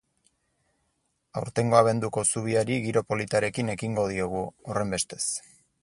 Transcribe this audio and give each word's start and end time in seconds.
Aurtengo 1.41 1.77
abenduko 1.81 2.23
zubiari 2.33 2.79
giro 2.87 3.05
politarekin 3.13 3.71
ekingo 3.77 4.11
diogu, 4.15 4.43
horrenbestez. 4.71 5.25